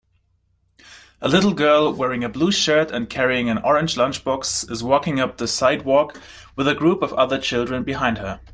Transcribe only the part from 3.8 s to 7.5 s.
lunchbox is walking up the sidewalk with a group of other